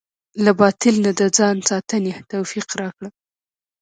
له 0.43 0.51
باطل 0.59 0.95
نه 1.05 1.11
د 1.19 1.21
ځان 1.37 1.57
ساتنې 1.69 2.13
توفيق 2.31 2.67
راکړه. 2.81 3.09